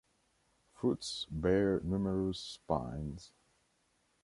Fruits 0.73 1.27
bear 1.29 1.79
numerous 1.81 2.39
spines. 2.39 3.33